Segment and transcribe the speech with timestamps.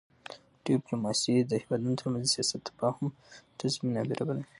[0.65, 3.07] ډیپلوماسي د هېوادونو ترمنځ د سیاست تفاهم
[3.57, 4.45] ته زمینه برابروي.